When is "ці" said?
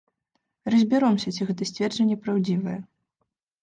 1.37-1.41